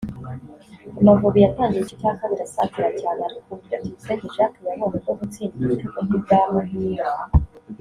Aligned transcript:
Amavubi 0.99 1.39
yatangiye 1.45 1.81
igice 1.81 1.95
cya 2.01 2.11
kabiri 2.19 2.41
asatira 2.47 2.89
cyane 3.01 3.19
ariko 3.29 3.47
uburyo 3.53 3.75
Tuyisenge 3.81 4.27
Jacques 4.35 4.61
yabonye 4.67 4.97
bwo 5.03 5.13
gutsinda 5.19 5.57
igitego 5.63 5.99
ntibwamuhira 6.05 7.07